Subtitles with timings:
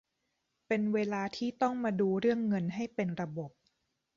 [0.67, 3.51] เป็นเวลาที่ต้องมาดูเรื่องเงินให้เป็นระบบ